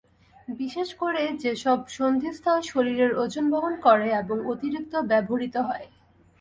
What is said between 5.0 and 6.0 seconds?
ব্যবহৃত হয়।